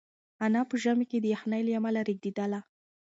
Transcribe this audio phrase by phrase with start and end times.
[0.45, 2.59] انا په ژمي کې د یخنۍ له امله رېږدېدله.